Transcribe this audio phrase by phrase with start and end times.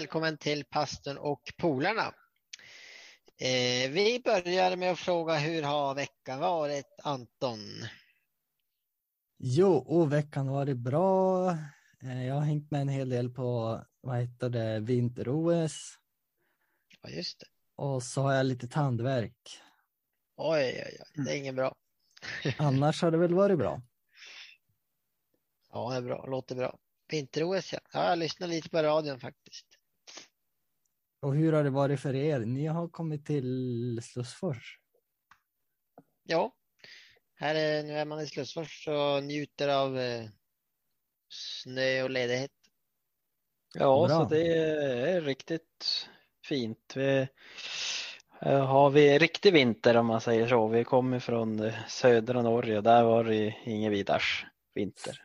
[0.00, 2.14] Välkommen till pastorn och polarna.
[3.40, 7.58] Eh, vi börjar med att fråga hur har veckan varit Anton?
[9.38, 11.50] Jo, och veckan har varit bra.
[12.02, 15.98] Eh, jag har hängt med en hel del på vad heter det, vinter-OS.
[17.02, 17.46] Ja, just det.
[17.76, 19.60] Och så har jag lite tandvärk.
[20.36, 21.74] Oj, oj, oj, det är inget bra.
[22.58, 23.82] Annars har det väl varit bra.
[25.72, 26.78] Ja, det är bra, låter bra.
[27.10, 27.78] Vinter-OS, ja.
[27.92, 28.08] ja.
[28.08, 29.69] Jag lyssnar lite på radion faktiskt.
[31.20, 32.40] Och hur har det varit för er?
[32.40, 34.78] Ni har kommit till Slussfors.
[36.22, 36.54] Ja,
[37.40, 40.24] här är, nu är man i Slussfors och njuter av eh,
[41.28, 42.50] snö och ledighet.
[43.74, 44.18] Ja, Bra.
[44.18, 44.54] så det
[45.10, 46.08] är riktigt
[46.44, 46.92] fint.
[46.96, 47.28] Vi
[48.40, 50.68] eh, har vi riktig vinter om man säger så.
[50.68, 55.24] Vi kommer från eh, södra Norge och där var det ingen vidars vinter.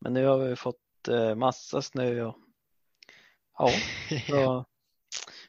[0.00, 0.76] Men nu har vi fått
[1.36, 2.36] massa snö och
[3.58, 3.70] ja,
[4.28, 4.64] så,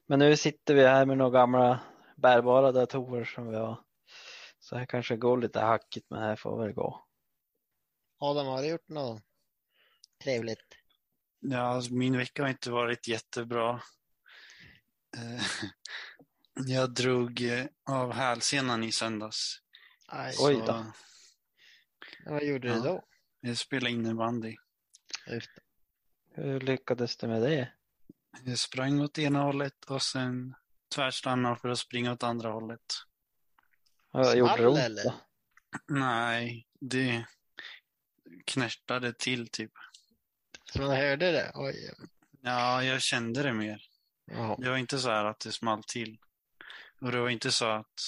[0.10, 1.80] men nu sitter vi här med några gamla
[2.16, 3.84] bärbara datorer som vi har.
[4.60, 7.06] Så här kanske går lite hackigt men här får väl gå.
[8.18, 9.22] Adam, har du gjort något
[10.24, 10.76] trevligt?
[11.40, 13.82] Ja, alltså, min vecka har inte varit jättebra.
[15.18, 15.44] Eh,
[16.68, 19.62] Jag drog eh, av hälsenan i söndags.
[20.08, 20.86] Aj, Oj Så då.
[22.26, 22.74] Vad gjorde Ja.
[22.76, 23.04] du då?
[23.40, 24.56] Jag spelade innebandy.
[26.34, 27.72] Hur lyckades du med det?
[28.44, 30.56] Jag sprang åt ena hållet och sen
[30.96, 32.94] tvärstannade för att springa åt andra hållet.
[34.12, 35.14] Ja, Gjorde det Small, ont eller?
[35.88, 37.26] Nej, det
[38.46, 39.72] knärtade till typ.
[40.74, 41.52] Så man hörde det?
[41.56, 41.94] Oj.
[42.42, 43.82] Ja, jag kände det mer.
[44.26, 44.56] Jaha.
[44.60, 46.18] Det var inte så här att det small till.
[47.02, 48.02] Och det var inte så att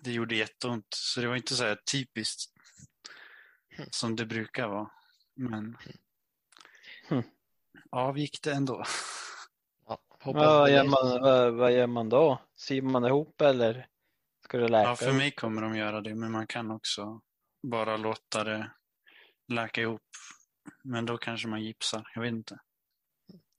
[0.00, 0.86] det gjorde jätteont.
[0.90, 2.50] Så det var inte så här typiskt
[3.76, 3.86] Hmm.
[3.90, 4.90] som det brukar vara.
[5.34, 5.76] Men
[7.08, 7.22] Hmm.
[7.94, 8.84] Avgick det ändå.
[9.86, 12.42] Ja, vad, det gör man, vad, vad gör man då?
[12.56, 13.86] Syr man ihop eller
[14.44, 14.88] ska du läka?
[14.88, 17.20] Ja, för mig kommer de göra det, men man kan också
[17.62, 18.70] bara låta det
[19.48, 20.02] läka ihop.
[20.84, 22.58] Men då kanske man gipsar, jag vet inte.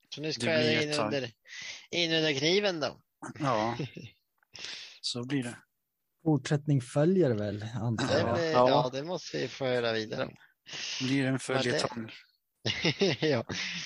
[0.10, 1.32] Så nu ska det jag blir in under,
[1.92, 3.02] in under kniven då.
[3.40, 3.78] Ja,
[5.02, 5.58] så blir det.
[6.24, 8.70] Fortsättning följer väl, antar Det, jag.
[8.70, 10.36] ja, det måste vi få höra vidare om.
[11.02, 12.12] Blir en följetong.
[13.20, 13.44] ja.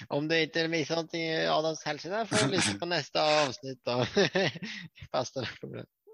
[0.08, 4.08] Om du inte missar någonting i Adams hälsena får du lyssna på nästa avsnitt av
[5.12, 5.46] Pastorn.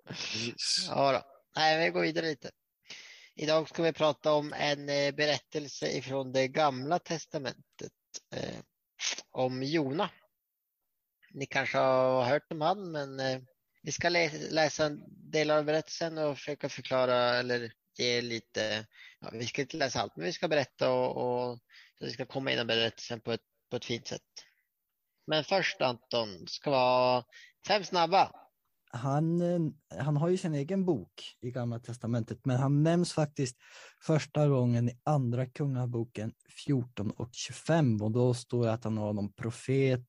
[0.08, 0.86] Precis.
[0.90, 1.22] Ja då.
[1.56, 2.52] Nej, vi går vidare lite.
[3.36, 7.92] Idag ska vi prata om en eh, berättelse ifrån det gamla testamentet
[8.36, 8.60] eh,
[9.32, 10.10] om Jona.
[11.34, 13.40] Ni kanske har hört om han, men eh,
[13.82, 15.00] vi ska lä- läsa en
[15.32, 18.86] del av berättelsen och försöka förklara eller ge lite,
[19.20, 21.18] ja, vi ska inte läsa allt, men vi ska berätta och,
[21.52, 21.60] och
[22.00, 24.22] så vi ska komma in i berättelsen på ett, på ett fint sätt.
[25.28, 27.24] Men först Anton, ska vara
[27.68, 28.32] fem snabba.
[28.90, 29.60] Han, eh,
[30.04, 33.58] han har ju sin egen bok i Gamla Testamentet, men han nämns faktiskt
[34.02, 36.34] första gången i Andra Kungaboken
[36.66, 40.08] 14 och 25 och då står det att han var någon profet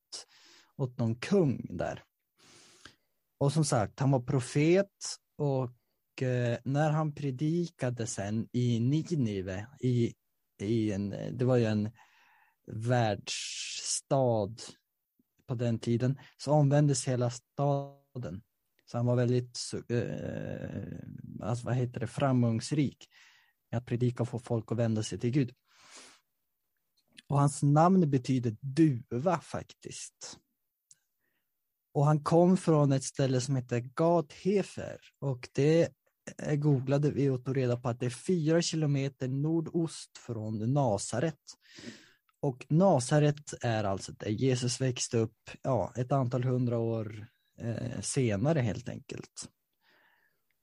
[0.76, 2.02] åt någon kung där.
[3.38, 4.92] Och som sagt, han var profet
[5.38, 10.14] och eh, när han predikade sen i Ninive, i,
[10.64, 11.90] i en, det var ju en
[12.66, 14.56] världsstad
[15.46, 18.42] på den tiden, så omvändes hela staden.
[18.84, 19.58] Så han var väldigt,
[19.88, 23.08] eh, alltså vad heter det, framgångsrik
[23.70, 25.54] med att predika och få folk att vända sig till Gud.
[27.28, 30.38] Och hans namn betyder duva faktiskt.
[31.92, 35.94] Och han kom från ett ställe som heter Gathefer och det
[36.38, 41.40] Eh, googlade vi och tog reda på att det är fyra kilometer nordost från Nasaret.
[42.40, 47.26] Och Nasaret är alltså där Jesus växte upp ja, ett antal hundra år
[47.58, 49.48] eh, senare helt enkelt.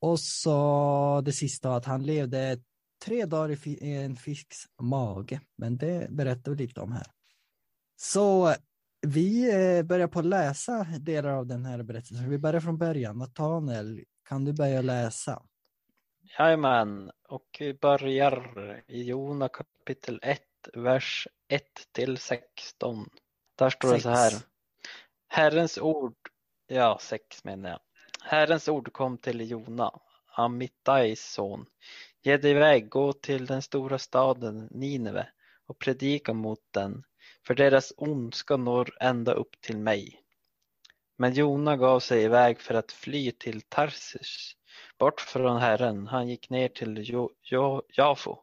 [0.02, 2.60] Och så det sista att han levde
[3.06, 7.08] tre dagar i, en fisks mage, men det berättar vi lite om här.
[7.96, 8.56] Så
[9.08, 12.30] vi eh, börjar på att läsa delar av den här berättelsen.
[12.30, 13.18] Vi börjar från början.
[13.18, 15.44] Nathanael, kan du börja läsa?
[16.24, 20.42] Jajamän, och vi börjar i Jona kapitel 1,
[20.74, 23.10] vers 1 till 16.
[23.56, 24.30] Där står det så här.
[24.30, 24.46] Sex.
[25.28, 26.16] Herrens ord,
[26.68, 27.80] ja 6 menar jag.
[28.22, 31.66] Herrens ord kom till Jona, Amittais son.
[32.22, 35.28] Ge dig iväg, gå till den stora staden Nineve
[35.66, 37.04] och predika mot den,
[37.48, 40.20] för deras ondska når ända upp till mig.
[41.18, 44.56] Men Jona gav sig iväg för att fly till Tarsis,
[45.04, 46.08] bort från Herren.
[46.08, 48.38] Han gick ner till jo, jo, Jafo,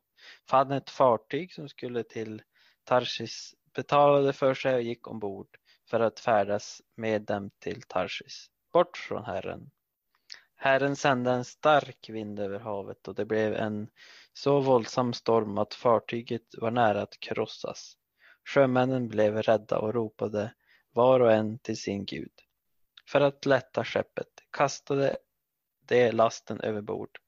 [0.50, 2.42] fann ett fartyg som skulle till
[2.84, 5.46] Tarsis, betalade för sig och gick ombord.
[5.90, 9.70] för att färdas med dem till Tarsis, bort från Herren.
[10.56, 13.88] Herren sände en stark vind över havet och det blev en
[14.32, 17.96] så våldsam storm att fartyget var nära att krossas.
[18.44, 20.54] Sjömännen blev rädda och ropade
[20.92, 22.32] var och en till sin gud.
[23.08, 25.16] För att lätta skeppet kastade
[25.90, 27.18] de lasten över bord.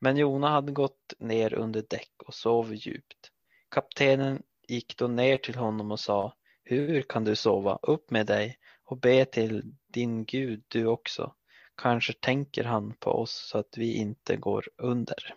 [0.00, 3.30] Men Jona hade gått ner under däck och sov djupt.
[3.70, 6.34] Kaptenen gick då ner till honom och sa
[6.64, 7.78] Hur kan du sova?
[7.82, 11.34] Upp med dig och be till din Gud du också.
[11.76, 15.34] Kanske tänker han på oss så att vi inte går under.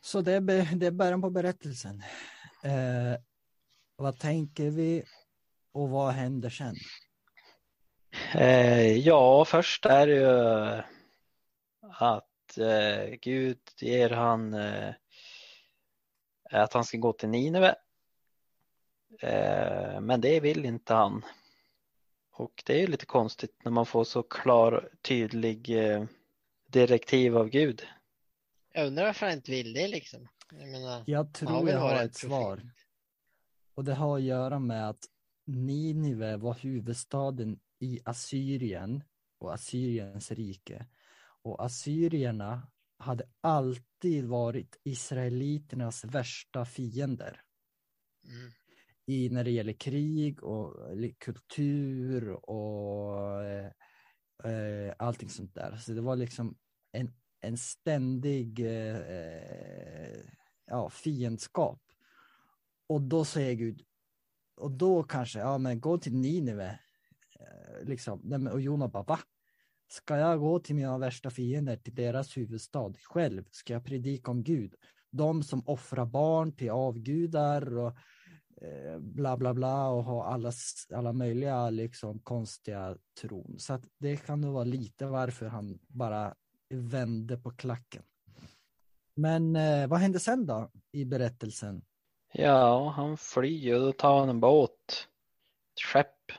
[0.00, 2.02] Så det är, det är början på berättelsen.
[2.64, 3.20] Eh,
[3.96, 5.04] vad tänker vi
[5.72, 6.74] och vad händer sen?
[8.34, 10.95] Eh, ja, först är det ju
[11.98, 14.94] att eh, Gud ger han eh,
[16.50, 17.74] att han ska gå till Nineve.
[19.20, 21.24] Eh, men det vill inte han.
[22.32, 26.04] Och det är ju lite konstigt när man får så klar, tydlig eh,
[26.66, 27.86] direktiv av Gud.
[28.72, 30.28] Jag undrar varför han inte vill det liksom.
[30.50, 32.70] Jag menar, Jag Ja, tror vi jag har ett svar.
[33.74, 35.04] Och det har att göra med att
[35.44, 39.02] Ninive var huvudstaden i Assyrien
[39.38, 40.86] och Assyriens rike.
[41.46, 42.66] Och assyrierna
[42.98, 47.40] hade alltid varit israeliternas värsta fiender
[48.24, 48.52] mm.
[49.06, 50.76] i när det gäller krig och
[51.18, 53.72] kultur och eh,
[54.44, 55.76] eh, allting sånt där.
[55.76, 56.56] Så det var liksom
[56.92, 60.20] en, en ständig eh,
[60.66, 61.82] ja, fiendskap.
[62.86, 63.82] Och då säger Gud,
[64.56, 66.80] och då kanske, ja men gå till Nineve.
[67.40, 68.48] Eh, liksom.
[68.52, 69.18] Och Jona bara, va?
[69.88, 72.92] Ska jag gå till mina värsta fiender, till deras huvudstad?
[73.02, 74.74] Själv ska jag predika om Gud.
[75.10, 77.92] De som offrar barn till avgudar och
[78.62, 80.52] eh, bla bla bla och ha alla,
[80.94, 83.54] alla möjliga liksom konstiga tron.
[83.58, 86.34] Så att det kan nog vara lite varför han bara
[86.68, 88.02] vände på klacken.
[89.14, 91.82] Men eh, vad hände sen då i berättelsen?
[92.32, 94.70] Ja, han flyr och då tar han en båt,
[95.72, 96.32] ett skepp,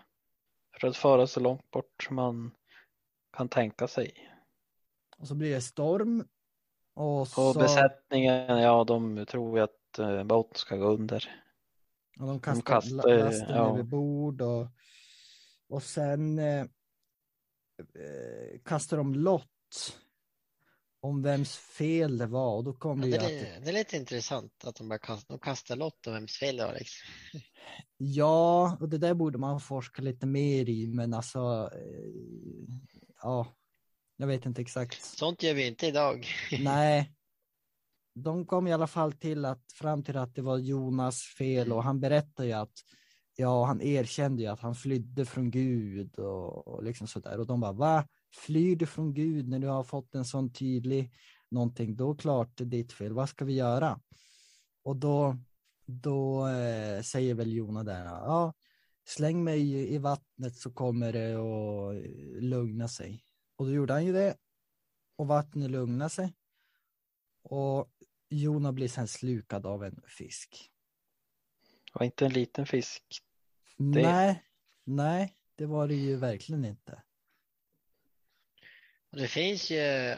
[0.80, 2.52] för att fara så långt bort som han
[3.38, 4.12] kan tänka sig.
[5.18, 6.28] Och så blir det storm.
[6.96, 11.30] Och Och så besättningen, ja de tror ju att eh, båten ska gå under.
[12.20, 13.70] och de kastar, kastar, la- lasten ja.
[13.74, 14.68] över bord och,
[15.70, 16.62] och sen eh,
[17.80, 19.98] eh, kastar de lott
[21.00, 23.70] om vems fel det var och då kom ja, det det, ju att är, det
[23.70, 26.74] är lite intressant att de bara kastar, de kastar lott om vems fel det var.
[26.74, 27.08] Liksom.
[27.98, 32.10] Ja, och det där borde man forska lite mer i, men alltså, eh,
[33.28, 33.48] ja,
[34.18, 35.04] jag vet inte exakt.
[35.04, 36.26] Sånt gör vi inte idag.
[36.60, 37.14] Nej,
[38.16, 41.84] de kom i alla fall till att fram till att det var Jonas fel och
[41.84, 42.74] han berättade ju att
[43.36, 47.60] ja, han erkände ju att han flydde från Gud och, och liksom sådär och de
[47.60, 48.08] bara va?
[48.36, 51.14] Flyr du från Gud när du har fått en sån tydlig
[51.52, 51.96] någonting?
[51.96, 53.14] Då klart det är ditt fel.
[53.14, 54.00] Vad ska vi göra?
[54.84, 55.38] Och då,
[55.86, 58.54] då eh, säger väl Jona där, ja,
[59.08, 63.24] släng mig i, vattnet så kommer det att eh, lugna sig.
[63.56, 64.38] Och då gjorde han ju det.
[65.16, 66.34] Och vattnet lugnade sig.
[67.42, 67.92] Och
[68.30, 70.72] Jona blir sen slukad av en fisk.
[71.86, 73.04] Det var inte en liten fisk.
[73.78, 74.44] Nej,
[74.84, 77.04] nej, det var det ju verkligen inte.
[79.12, 80.16] Och det finns ju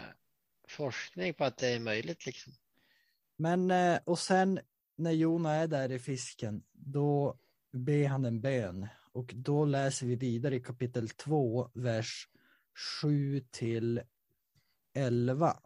[0.68, 2.54] forskning på att det är möjligt liksom.
[3.36, 4.60] Men eh, och sen
[4.96, 7.40] när Jona är där i fisken, då
[7.72, 12.28] ber han en bön och då läser vi vidare i kapitel 2, vers
[13.02, 14.02] 7 till
[14.94, 15.60] 11.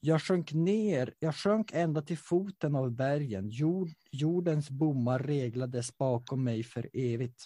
[0.00, 6.44] Jag sjönk ner, jag sjönk ända till foten av bergen, Jord, jordens bommar reglades bakom
[6.44, 7.44] mig för evigt.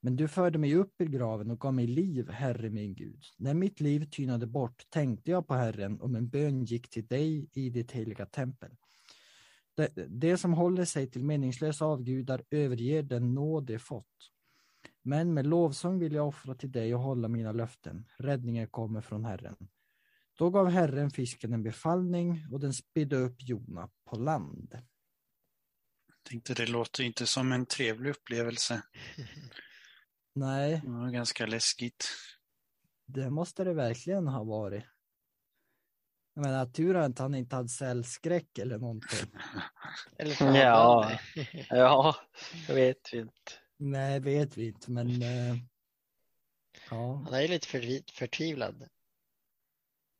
[0.00, 3.22] Men du förde mig upp ur graven och gav mig liv, Herre min Gud.
[3.36, 7.48] När mitt liv tynade bort tänkte jag på Herren och min bön gick till dig
[7.52, 8.70] i ditt heliga tempel.
[9.76, 14.32] Det, det som håller sig till meningslösa avgudar överger den nåd de fått.
[15.02, 18.08] Men med lovsång vill jag offra till dig och hålla mina löften.
[18.18, 19.56] Räddningen kommer från Herren.
[20.38, 24.78] Då gav Herren fisken en befallning och den spydde upp Jona på land.
[26.22, 28.82] Tänkte det låter inte som en trevlig upplevelse.
[30.34, 32.08] Nej, Det var ganska läskigt.
[33.06, 34.84] det måste det verkligen ha varit.
[36.38, 39.18] Jag menar, tur att han inte hade cellskräck eller någonting.
[40.18, 41.10] Eller så Ja.
[41.70, 42.16] Ja,
[42.66, 43.52] det vet vi inte.
[43.76, 45.56] Nej, vet vi inte, men eh,
[46.90, 48.88] ja, Han är ju lite förtvi- förtvivlad.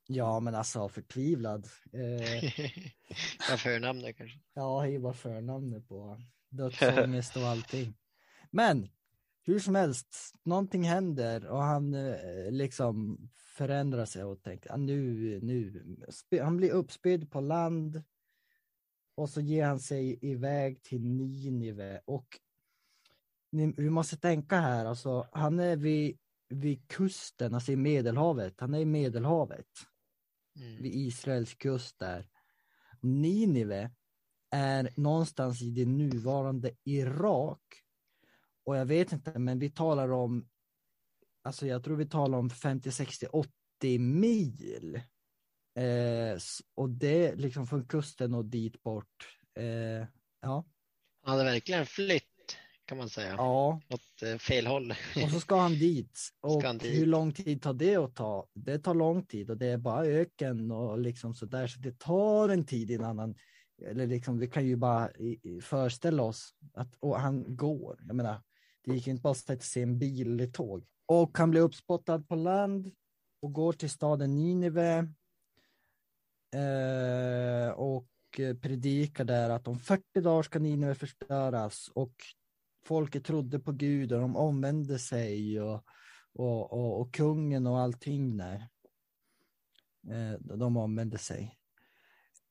[0.07, 1.69] ja, men alltså förtvivlad.
[1.93, 2.51] Eh,
[3.51, 4.39] Vad förnamnet kanske.
[4.55, 7.95] ja, det var förnamnet på dödsångest och allting.
[8.51, 8.89] Men
[9.47, 15.41] hur som helst, någonting händer och han eh, liksom förändrar sig och tänker ah, nu,
[15.43, 15.85] nu.
[16.43, 18.03] Han blir uppspydd på land
[19.15, 22.41] och så ger han sig iväg till Ninive och
[23.53, 28.75] ni, vi måste tänka här, alltså han är vid, vid kusten, alltså i Medelhavet, han
[28.75, 29.67] är i Medelhavet
[30.57, 30.83] Mm.
[30.83, 32.29] vid Israels kust där.
[33.01, 33.91] Ninive
[34.51, 37.63] är någonstans i det nuvarande Irak.
[38.67, 40.49] Och jag vet inte, men vi talar om,
[41.43, 45.01] alltså jag tror vi talar om 50, 60, 80 mil.
[45.79, 46.39] Eh,
[46.75, 49.39] och det liksom från kusten och dit bort.
[49.59, 50.07] Eh,
[50.41, 50.65] ja,
[51.23, 52.25] Han hade verkligen flytt
[52.85, 53.35] kan man säga.
[53.37, 54.91] ja, Åt eh, fel håll.
[55.25, 56.19] och så ska han dit.
[56.41, 57.01] Och han dit?
[57.01, 58.49] hur lång tid tar det att ta?
[58.55, 61.67] Det tar lång tid och det är bara öken och liksom sådär.
[61.67, 63.35] Så det tar en tid innan han,
[63.87, 65.11] eller liksom vi kan ju bara
[65.63, 68.05] föreställa oss att och han går.
[68.07, 68.43] Jag menar,
[68.87, 70.87] det gick inte bara att sätta sig i en bil eller tåg.
[71.07, 72.91] Och han blir uppspottad på land
[73.43, 75.09] och går till staden Nineve.
[76.55, 82.15] Eh, och predikar där att om 40 dagar ska Nineve förstöras och
[82.87, 85.85] folket trodde på Gud och de omvände sig och,
[86.33, 88.69] och, och, och kungen och allting där.
[90.11, 91.59] Eh, de omvände sig.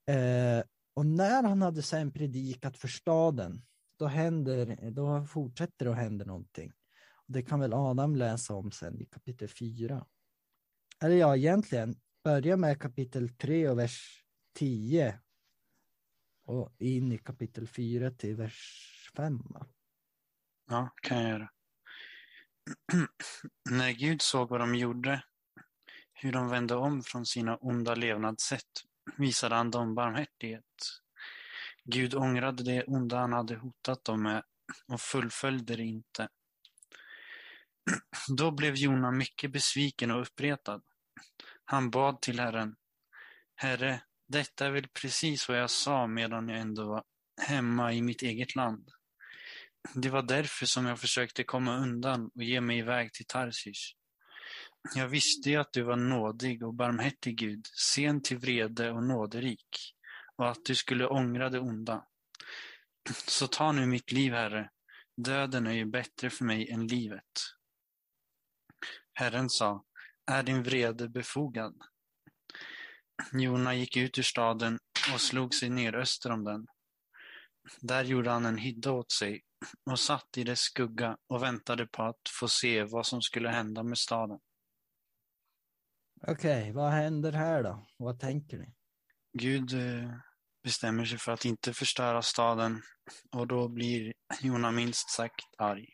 [0.07, 0.63] Eh,
[0.93, 3.61] och när han hade sen predikat för staden,
[3.97, 6.73] då händer, då fortsätter det att hända någonting.
[7.27, 10.05] Det kan väl Adam läsa om sen i kapitel 4.
[11.03, 14.23] Eller ja, egentligen börja med kapitel 3 och vers
[14.53, 15.19] 10.
[16.45, 19.39] Och in i kapitel 4 till vers 5.
[20.69, 21.49] Ja, kan jag göra.
[23.69, 25.23] När Gud såg vad de gjorde,
[26.13, 28.71] hur de vände om från sina onda levnadssätt,
[29.17, 30.63] visade han dem barmhärtighet.
[31.85, 34.43] Gud ångrade det onda han hade hotat dem med
[34.87, 36.29] och fullföljde det inte.
[38.37, 40.81] Då blev Jona mycket besviken och uppretad.
[41.65, 42.75] Han bad till Herren.
[43.55, 47.03] Herre, detta är väl precis vad jag sa medan jag ändå var
[47.41, 48.89] hemma i mitt eget land.
[49.93, 53.91] Det var därför som jag försökte komma undan och ge mig iväg till Tarsis.
[54.95, 59.94] Jag visste ju att du var nådig och barmhärtig Gud, sen till vrede och nåderik,
[60.37, 62.05] och att du skulle ångra det onda.
[63.27, 64.69] Så ta nu mitt liv, Herre.
[65.17, 67.23] Döden är ju bättre för mig än livet.
[69.13, 69.83] Herren sa,
[70.31, 71.75] är din vrede befogad?
[73.33, 74.79] Jona gick ut ur staden
[75.13, 76.67] och slog sig ner öster om den.
[77.81, 79.41] Där gjorde han en hydda åt sig
[79.91, 83.83] och satt i dess skugga och väntade på att få se vad som skulle hända
[83.83, 84.39] med staden.
[86.27, 87.87] Okej, vad händer här då?
[87.97, 88.73] Vad tänker ni?
[89.37, 90.11] Gud eh,
[90.63, 92.81] bestämmer sig för att inte förstöra staden
[93.31, 95.89] och då blir Jona minst sagt arg.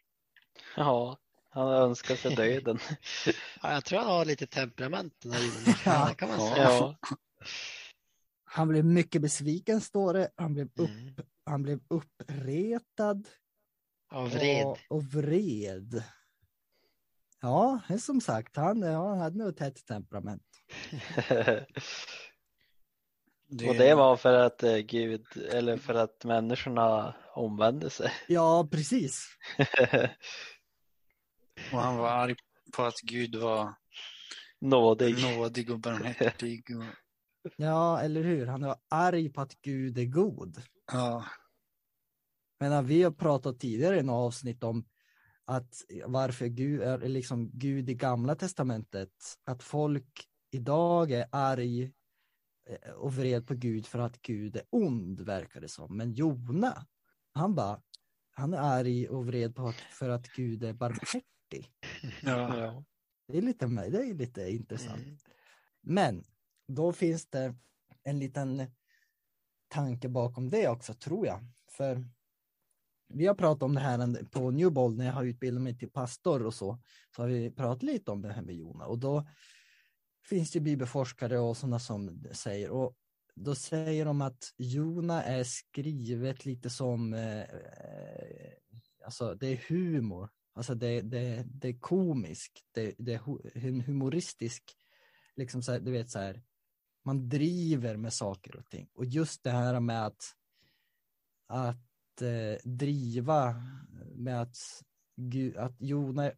[0.75, 1.17] Ja,
[1.49, 2.79] han önskar sig döden.
[3.61, 5.41] Ja, jag tror han har lite temperament den här.
[5.85, 6.07] Ja.
[6.09, 6.63] Det kan man säga.
[6.63, 6.97] Ja,
[8.43, 10.31] Han blev mycket besviken står det.
[10.37, 11.15] Han blev, upp, Mm.
[11.45, 13.27] han blev uppretad
[14.11, 14.65] Av vred.
[14.65, 16.03] och, och vred.
[17.41, 20.43] Ja, som sagt, han, ja, han hade nog ett hett temperament.
[23.51, 28.11] och det var för att eh, Gud, eller för att människorna omvände sig.
[28.27, 29.27] Ja, precis.
[31.73, 32.35] Och han var arg
[32.75, 33.73] på att Gud var
[34.61, 35.23] Nådig.
[35.37, 36.63] nådig och barmhärtig.
[36.77, 36.83] Och,
[37.57, 38.47] Ja, eller hur?
[38.47, 40.61] Han var arg på att Gud är god.
[40.91, 41.25] ja,
[42.59, 44.85] Men vi har pratat tidigare i något avsnitt om
[45.45, 45.73] att
[46.05, 49.11] varför Gud är liksom Gud i gamla testamentet,
[49.45, 51.91] att folk idag är arg
[52.95, 55.97] och vred på Gud för att Gud är ond, verkar det som.
[55.97, 56.85] Men Jona,
[57.33, 57.81] han bara,
[58.31, 61.71] han är arg och vred på att, för att Gud är barmhärtig.
[62.21, 62.83] ja, Ja.
[63.27, 65.01] Det är lite, det är lite intressant.
[65.01, 65.17] Mm.
[65.81, 66.23] Men
[66.67, 67.55] då finns det
[68.03, 68.71] en liten
[69.67, 71.39] tanke bakom det också, tror jag.
[71.69, 72.05] För
[73.07, 75.91] vi har pratat om det här på New Bold när jag har utbildat mig till
[75.91, 76.79] pastor och så.
[77.15, 79.27] Så har vi pratat lite om det här med Jona och då
[80.29, 82.95] finns det bibelforskare och sådana som säger och
[83.35, 88.53] då säger de att Jona är skrivet lite som, eh, eh
[89.05, 92.65] alltså det är humor, alltså det, det, det är komiskt.
[92.71, 94.63] det, det är en humoristisk,
[95.35, 96.43] liksom så här, du vet så här,
[97.05, 98.89] man driver med saker och ting.
[98.93, 100.35] Och just det här med att,
[101.47, 103.55] att eh, driva
[104.15, 104.57] med att,
[105.15, 106.31] Gud, att Jona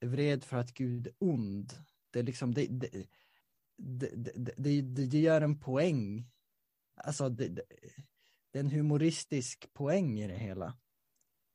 [0.00, 1.72] är vred för att Gud är ond.
[2.10, 3.06] Det är liksom, det, det,
[3.78, 6.30] det, det, det, det gör en poäng.
[6.96, 7.62] Alltså det, det,
[8.52, 10.78] det är en humoristisk poäng i det hela.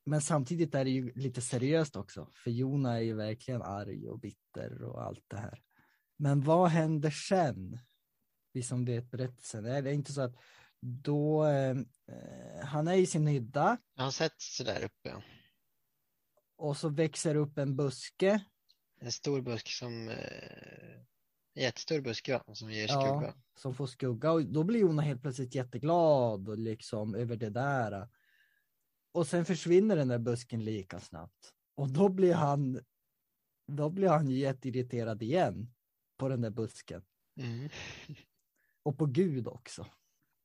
[0.05, 4.19] men samtidigt är det ju lite seriöst också, för Jona är ju verkligen arg och
[4.19, 5.61] bitter och allt det här.
[6.17, 7.79] Men vad händer sen?
[8.53, 10.35] Vi som vet berättelsen, är det inte så att
[10.81, 11.75] då, eh,
[12.63, 15.23] han är i sin hydda Han sätts där uppe.
[16.55, 18.43] och så växer upp en buske.
[18.99, 21.01] En stor busk som, eh,
[21.55, 23.01] jättestor buske som ger Ja.
[23.01, 23.33] skugga.
[23.55, 28.07] som får skugga och då blir Jona helt plötsligt jätteglad och liksom över det där.
[29.11, 31.53] Och sen försvinner den där busken lika snabbt.
[31.75, 32.79] Och då blir han,
[33.67, 35.73] då blir han jätteirriterad igen
[36.17, 37.03] på den där busken.
[37.39, 37.69] Mm.
[38.83, 39.87] Och på Gud också.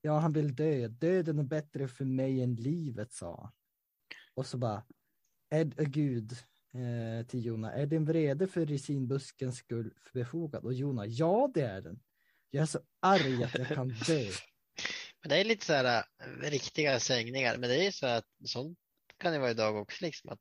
[0.00, 0.88] Ja, han vill dö.
[0.88, 3.52] Döden är bättre för mig än livet, sa han.
[4.34, 4.84] Och så bara,
[5.50, 6.36] är Gud
[6.75, 10.64] eh, till Jona, är din vrede för resinbuskens skull befogad?
[10.64, 12.00] Och Jona, ja det är den.
[12.50, 14.30] Jag är så arg att jag kan dö.
[15.22, 17.56] Men det är lite så här äh, riktiga sägningar.
[17.56, 18.78] Men det är ju så att sånt
[19.16, 20.40] kan det vara idag också liksom att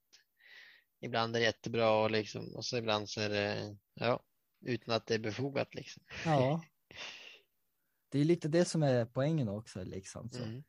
[1.01, 4.23] ibland är det jättebra och liksom och så ibland så är det ja,
[4.65, 6.03] utan att det är befogat liksom.
[6.25, 6.63] Ja.
[8.09, 10.29] Det är lite det som är poängen också liksom.
[10.29, 10.43] Så.
[10.43, 10.63] Mm.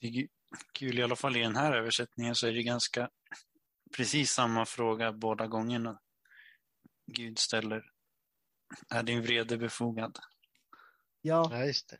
[0.00, 0.28] Det är ju
[0.72, 3.10] kul, i alla fall i den här översättningen så är det ganska
[3.96, 6.00] precis samma fråga båda gångerna.
[7.06, 7.84] Gud ställer,
[8.88, 10.18] är din vrede befogad?
[11.20, 11.98] Ja, Ja, just det.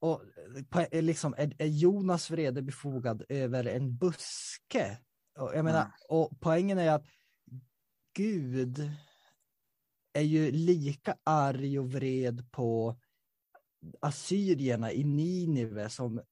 [0.00, 0.22] och
[0.90, 4.98] är liksom, är, är Jonas vrede befogad över en buske?
[5.38, 5.92] Och jag menar, Mm.
[6.08, 7.06] och poängen är att
[8.16, 8.90] Gud
[10.12, 13.00] är ju lika arg och vred på
[14.00, 16.24] assyrierna i Ninive som eh,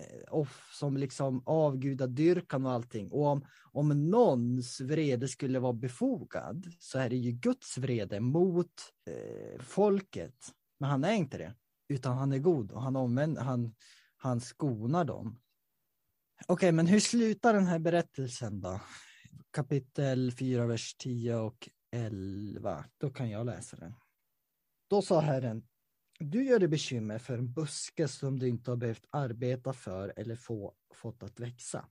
[0.00, 3.12] Eh, off, som liksom avgudadyrkan och allting.
[3.12, 8.72] Och om, om någons vrede skulle vara befogad så är det ju Guds vrede mot
[9.10, 10.34] eh, folket.
[10.78, 11.54] Men han är inte det,
[11.88, 13.74] utan han är god och han, omvänder, han,
[14.16, 15.40] han skonar dem.
[16.46, 18.80] Okej, men hur slutar den här berättelsen då?
[19.50, 22.84] Kapitel 4, vers 10 och 11.
[22.98, 23.94] Då kan jag läsa den.
[24.88, 25.62] Då sa Herren,
[26.20, 30.36] du gör dig bekymmer för en buske som du inte har behövt arbeta för eller
[30.36, 31.88] få, fått att växa.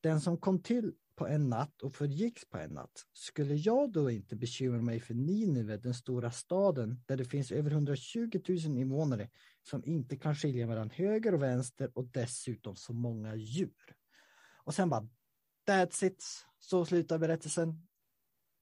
[0.00, 3.06] Den som kom till på en natt och förgicks på en natt.
[3.12, 7.70] Skulle jag då inte bekymra mig för Nineve, den stora staden, där det finns över
[7.70, 9.30] 120 000 invånare
[9.62, 13.96] som inte kan skilja mellan höger och vänster och dessutom så många djur.
[14.64, 15.08] Och sen bara,
[15.66, 16.24] that's it,
[16.58, 17.68] så slutar berättelsen.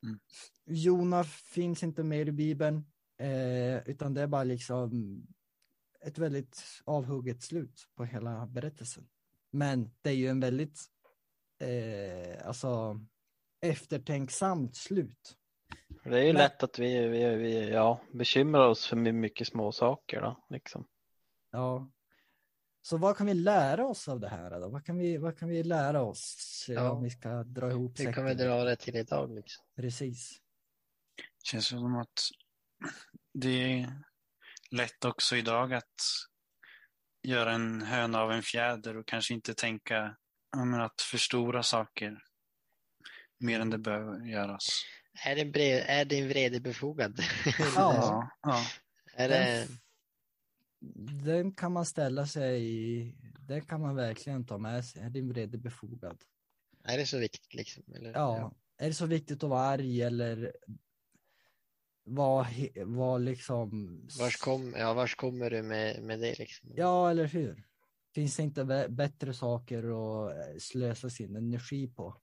[0.03, 0.19] Mm.
[0.67, 2.85] Jona finns inte mer i Bibeln,
[3.19, 4.91] eh, utan det är bara liksom
[6.01, 9.09] ett väldigt avhugget slut på hela berättelsen.
[9.51, 10.81] Men det är ju en väldigt
[11.59, 13.01] eh, alltså,
[13.61, 15.37] eftertänksamt slut.
[16.05, 19.73] Det är ju Men- lätt att vi, vi, vi ja, bekymrar oss för mycket små
[19.73, 20.87] saker då, liksom.
[21.51, 21.91] Ja.
[22.83, 24.69] Så vad kan vi lära oss av det här då?
[24.69, 26.91] Vad kan vi, vad kan vi lära oss eh, Ja.
[26.91, 29.65] om vi ska dra ihop Det kan vi dra det till idag liksom.
[29.77, 30.41] Precis.
[31.45, 32.21] Känns som att
[33.35, 34.03] det är
[34.71, 35.95] lätt också idag att
[37.23, 40.17] göra en höna av en fjäder och kanske inte tänka
[40.53, 42.23] ja, men att förstora saker
[43.39, 44.69] mer än det behöver göras.
[45.25, 47.21] Är din, bre- är din vrede befogad?
[47.77, 47.95] Ja.
[47.95, 48.65] Ja, ja.
[49.15, 49.69] är Den,
[50.81, 55.03] det, den kan man ställa sig i, den kan man verkligen ta med sig.
[55.03, 56.23] Är din vrede befogad?
[56.85, 57.83] är det så viktigt liksom?
[57.95, 58.13] Eller?
[58.13, 58.55] Ja.
[58.79, 60.53] Är det så viktigt att vara arg eller
[62.05, 62.47] vad,
[62.87, 64.01] vad liksom...
[64.19, 66.71] Vars, kom, ja, vars kommer du med, med det liksom?
[66.77, 67.67] Ja, eller hur?
[68.15, 72.17] Finns det inte bä- bättre saker att eh, slösa sin energi på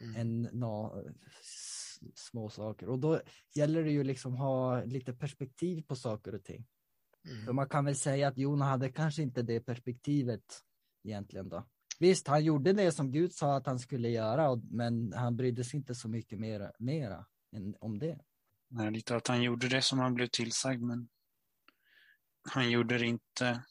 [0.00, 0.16] Mm.
[0.16, 0.62] än
[1.40, 2.88] s- små saker?
[2.88, 3.20] Och då
[3.54, 6.66] gäller det ju liksom ha lite perspektiv på saker och ting.
[7.24, 7.56] För Mm.
[7.56, 10.42] man kan väl säga att Jona hade kanske inte det perspektivet
[11.04, 11.64] egentligen då.
[11.98, 15.76] Visst, han gjorde det som Gud sa att han skulle göra, men han brydde sig
[15.78, 18.18] inte så mycket mera, mera än om det.
[18.74, 21.08] Nej, lite att han gjorde det som han blev tillsagd men
[22.50, 23.62] han gjorde det inte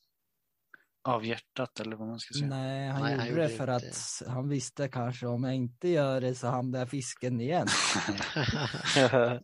[1.04, 2.48] av hjärtat eller vad man ska säga.
[2.48, 3.88] Nej, han Nej, han gjorde det gjorde för inte.
[3.88, 7.68] att han visste kanske om jag inte gör det så hamnar fisken igen.
[8.96, 9.40] Ja,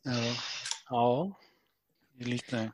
[0.90, 1.40] ja,
[2.14, 2.72] det är lite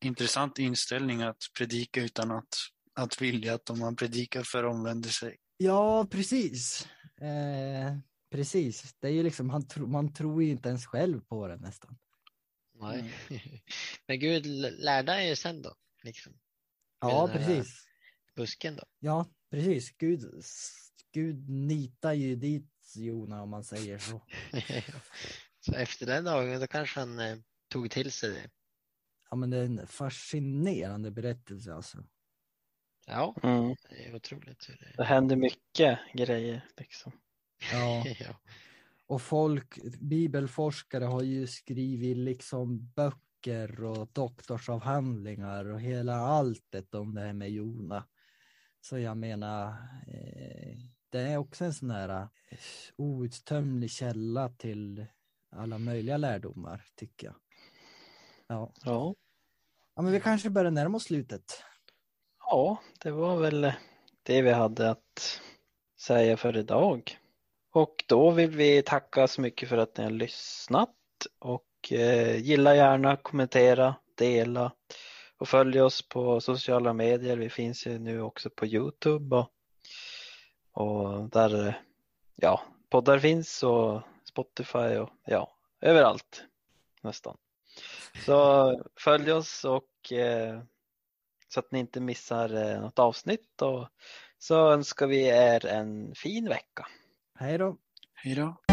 [0.00, 2.54] intressant inställning att predika utan att,
[2.94, 5.36] att vilja att om man predikar för omvänder sig.
[5.56, 6.88] Ja, precis.
[7.20, 7.96] Eh,
[8.30, 8.94] precis.
[8.98, 11.98] Det är ju liksom, han tro, man tror ju inte ens själv på det nästan.
[12.82, 13.14] Nej.
[14.06, 14.46] Men Gud
[14.80, 16.38] lärde han ju sen då, liksom.
[17.00, 17.86] Ja, precis.
[18.36, 18.82] Busken då.
[18.98, 19.96] Ja, precis.
[19.98, 20.42] Gud,
[21.12, 24.22] Gud nitar ju dit Jona om man säger så.
[25.60, 28.50] så efter den dagen då kanske han eh, tog till sig det.
[29.30, 32.04] Ja, men det är en fascinerande berättelse alltså.
[33.06, 33.76] Ja, Mm.
[33.90, 37.12] det är otroligt hur det Det händer mycket grejer liksom.
[37.72, 38.04] Ja.
[38.20, 38.40] ja.
[39.12, 47.20] Och folk, bibelforskare har ju skrivit liksom böcker och doktorsavhandlingar och hela alltet om det
[47.20, 48.04] här med Jona.
[48.80, 49.68] Så jag menar,
[50.06, 50.78] eh,
[51.10, 52.08] det är också en sån här
[52.48, 52.58] eh,
[52.96, 55.06] outtömlig källa till
[55.50, 57.36] alla möjliga lärdomar, tycker jag.
[58.46, 59.14] Ja, Ja.
[59.94, 61.64] ja men vi kanske börjar närma oss slutet.
[62.38, 63.72] ja, det var väl
[64.22, 65.40] det vi hade att
[66.00, 67.18] säga för idag.
[67.72, 70.96] Och då vill vi tacka så mycket för att ni har lyssnat
[71.38, 74.72] och eh, gilla gärna, kommentera, dela
[75.36, 77.36] och följ oss på sociala medier.
[77.36, 79.48] Vi finns ju nu också på Youtube och,
[80.72, 81.82] och där
[82.36, 86.44] ja, poddar finns och Spotify och ja, överallt
[87.02, 87.36] nästan.
[88.26, 90.62] Så följ oss och eh,
[91.48, 93.88] så att ni inte missar eh, något avsnitt och
[94.38, 96.86] så önskar vi er en fin vecka.
[97.42, 97.76] Hej då!
[98.14, 98.71] Hej då.